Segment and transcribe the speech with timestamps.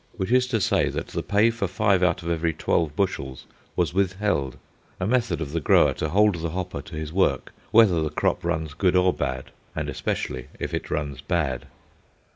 [0.17, 3.93] Which is to say that the pay for five out of every twelve bushels was
[3.93, 8.43] withheld—a method of the grower to hold the hopper to his work whether the crop
[8.43, 11.67] runs good or bad, and especially if it runs bad.